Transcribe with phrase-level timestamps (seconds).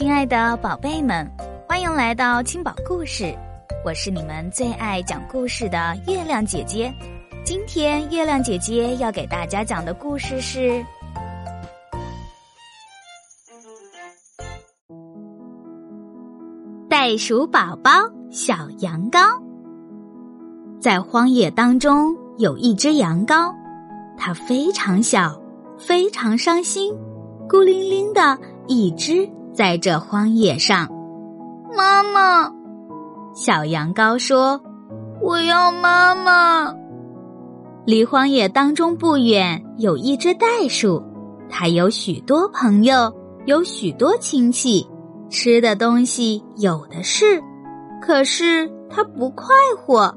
[0.00, 1.30] 亲爱的宝贝们，
[1.68, 3.36] 欢迎来到青宝故事，
[3.84, 6.90] 我是你们最爱讲故事的月亮姐姐。
[7.44, 10.70] 今天月亮姐姐要给大家讲的故事是
[16.88, 17.90] 《袋鼠宝宝
[18.30, 19.20] 小羊羔》。
[20.80, 23.54] 在荒野当中有一只羊羔，
[24.16, 25.38] 它非常小，
[25.78, 26.90] 非常伤心，
[27.46, 29.28] 孤零零的一只。
[29.60, 30.88] 在这荒野上，
[31.76, 32.50] 妈妈，
[33.34, 34.58] 小羊羔说
[35.20, 36.74] ：“我要妈妈。”
[37.84, 41.04] 离荒野当中不远有一只袋鼠，
[41.50, 43.14] 它有许多朋友，
[43.44, 44.88] 有许多亲戚，
[45.28, 47.38] 吃的东西有的是，
[48.00, 50.10] 可是它不快活，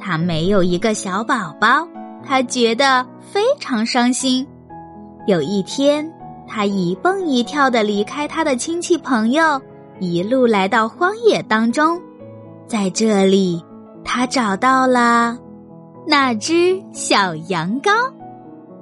[0.00, 1.86] 它没有一个小宝宝，
[2.24, 4.44] 它觉得非常伤心。
[5.28, 6.12] 有一天。
[6.52, 9.60] 他一蹦一跳的离开他的亲戚朋友，
[10.00, 11.96] 一路来到荒野当中，
[12.66, 13.64] 在这里，
[14.04, 15.38] 他找到了
[16.08, 17.92] 那只小羊羔。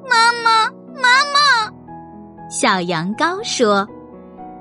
[0.09, 1.71] 妈妈，妈妈！
[2.51, 3.87] 小羊羔说：“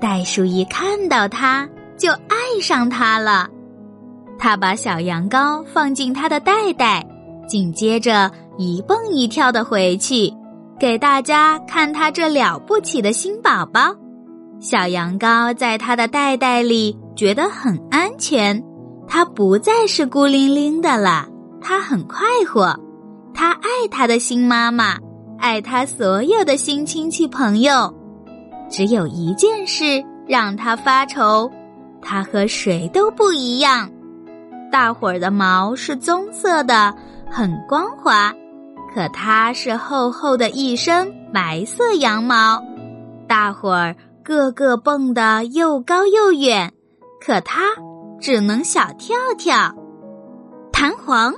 [0.01, 1.65] 袋鼠一看到它，
[1.97, 3.47] 就爱上它了。
[4.37, 7.07] 他把小羊羔放进他的袋袋，
[7.47, 10.29] 紧接着一蹦一跳的回去。”
[10.79, 13.95] 给大家看他这了不起的新宝宝，
[14.59, 18.63] 小羊羔在他的袋袋里觉得很安全，
[19.07, 21.27] 它不再是孤零零的了，
[21.59, 22.79] 它很快活，
[23.33, 24.97] 它爱它的新妈妈，
[25.39, 27.91] 爱它所有的新亲戚朋友，
[28.69, 31.49] 只有一件事让它发愁，
[32.03, 33.89] 它和谁都不一样，
[34.71, 36.93] 大伙儿的毛是棕色的，
[37.27, 38.31] 很光滑。
[38.93, 42.63] 可它是厚厚的一身白色羊毛，
[43.27, 46.73] 大伙儿个个蹦得又高又远，
[47.23, 47.61] 可它
[48.19, 49.73] 只能小跳跳。
[50.71, 51.33] 弹簧，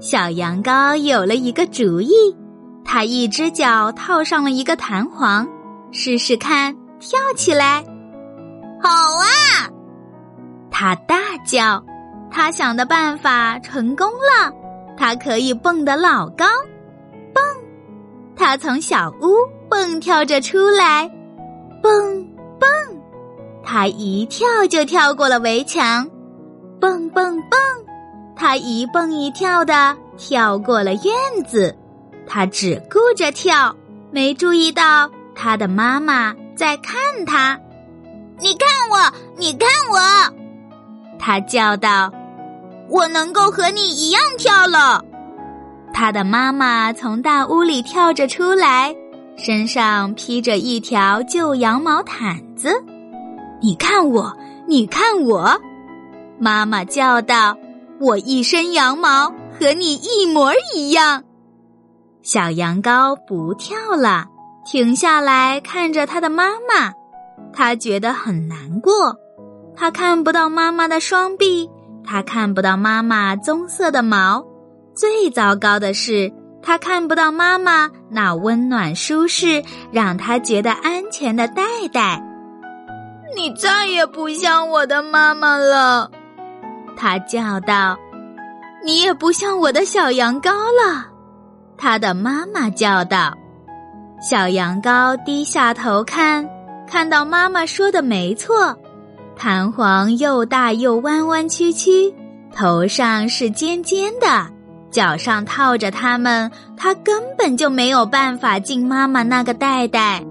[0.00, 2.12] 小羊羔有了一个主意，
[2.84, 5.46] 它一只脚套上了一个弹簧，
[5.92, 7.84] 试试看跳起来。
[8.80, 9.68] 好啊！
[10.70, 11.84] 它大叫，
[12.30, 14.52] 它想的办法成功了。
[14.98, 16.44] 它可以蹦得老高，
[17.32, 17.42] 蹦！
[18.34, 19.36] 它从小屋
[19.70, 21.08] 蹦跳着出来，
[21.80, 22.26] 蹦
[22.58, 22.68] 蹦！
[23.62, 26.10] 它一跳就跳过了围墙，
[26.80, 27.58] 蹦蹦蹦！
[28.34, 31.76] 它一蹦一跳的跳过了院子，
[32.26, 33.76] 它只顾着跳，
[34.10, 37.56] 没注意到它的妈妈在看它。
[38.40, 40.34] 你看我，你看我！
[41.20, 42.12] 它叫道。
[42.88, 45.04] 我能够和你一样跳了。
[45.92, 48.94] 他的妈妈从大屋里跳着出来，
[49.36, 52.70] 身上披着一条旧羊毛毯子。
[53.60, 55.60] 你看我，你看我，
[56.38, 57.56] 妈妈叫道
[58.00, 61.24] ：“我一身羊毛和你一模一样。”
[62.22, 64.26] 小羊羔不跳了，
[64.64, 66.92] 停下来看着他的妈妈，
[67.52, 69.16] 他觉得很难过。
[69.74, 71.68] 他看不到妈妈的双臂。
[72.10, 74.42] 他看不到妈妈棕色的毛，
[74.94, 76.32] 最糟糕的是，
[76.62, 82.24] 他看不到妈妈那温暖舒适、让他觉得安全的袋袋。
[83.36, 86.10] 你再也不像我的妈妈了，
[86.96, 87.94] 他叫道。
[88.82, 91.04] 你也不像我的小羊羔了，
[91.76, 93.36] 他的妈妈叫道。
[94.18, 96.48] 小羊羔低下头看，
[96.86, 98.74] 看到妈妈说的没错。
[99.38, 102.12] 弹簧又大又弯弯曲曲，
[102.52, 104.50] 头上是尖尖的，
[104.90, 110.24] 脚上套着它们，它根本就没有办法进妈妈那个袋袋。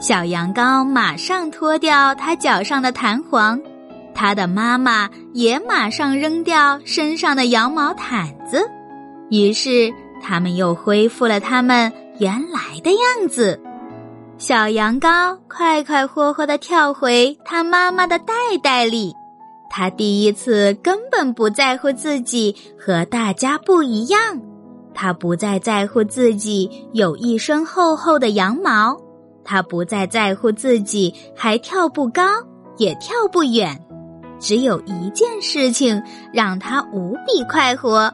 [0.00, 3.60] 小羊羔马上脱掉它脚上的弹簧，
[4.12, 8.68] 它的妈妈也马上扔掉身上的羊毛毯子，
[9.30, 13.60] 于是它们又恢复了它们原来的样子。
[14.40, 18.32] 小羊羔快快活活的跳回它妈妈的袋
[18.62, 19.14] 袋里，
[19.68, 24.18] 它第一次根本不在乎自己和大家不一样，
[24.94, 28.96] 它不再在乎自己有一身厚厚的羊毛，
[29.44, 32.22] 它不再在乎自己还跳不高
[32.78, 33.78] 也跳不远，
[34.38, 36.02] 只有一件事情
[36.32, 38.10] 让它无比快活，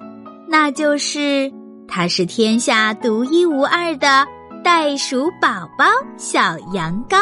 [0.49, 1.53] 那就是
[1.87, 4.27] 它是天下独一无二的。
[4.67, 5.85] 袋鼠宝宝
[6.17, 7.17] 小羊羔，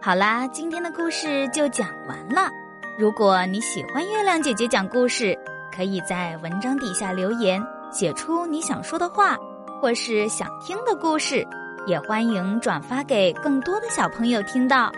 [0.00, 2.50] 好啦，今天的故事就讲完了。
[2.98, 5.38] 如果你喜欢月亮姐姐讲故事，
[5.76, 9.36] 可以在文章底下留言，写出你想说的话
[9.78, 11.46] 或是想听的故事。
[11.86, 14.90] 也欢迎转发给更多的小朋友听到。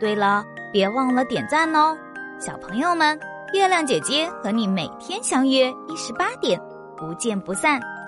[0.00, 1.96] 对了，别忘了点赞哦，
[2.40, 3.16] 小朋友们，
[3.54, 6.60] 月亮姐姐和你每天相约一十八点，
[7.00, 7.99] 不见不散。